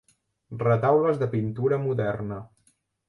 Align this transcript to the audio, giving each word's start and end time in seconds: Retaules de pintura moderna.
Retaules 0.61 1.21
de 1.21 1.27
pintura 1.35 1.81
moderna. 1.85 2.41